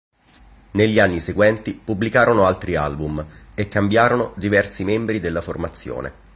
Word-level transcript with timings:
Negli 0.71 0.97
anni 0.97 1.19
seguenti 1.19 1.75
pubblicarono 1.75 2.43
altri 2.45 2.75
album 2.75 3.23
e 3.53 3.67
cambiarono 3.67 4.33
diversi 4.35 4.83
membri 4.83 5.19
della 5.19 5.41
formazione. 5.41 6.11